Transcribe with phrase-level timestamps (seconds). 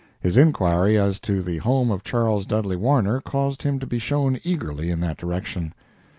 [0.19, 4.39] His inquiry as to the home of Charles Dudley Warner caused him to be shown
[4.43, 5.75] eagerly in that direction.